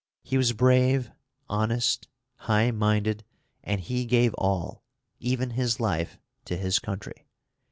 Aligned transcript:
He 0.23 0.35
was 0.35 0.53
brave, 0.53 1.11
honest, 1.47 2.07
high 2.37 2.71
minded, 2.71 3.23
and 3.63 3.79
he 3.79 4.05
gave 4.05 4.33
all, 4.33 4.83
even 5.19 5.51
his 5.51 5.79
life, 5.79 6.17
to 6.45 6.57
his 6.57 6.79
country. 6.79 7.27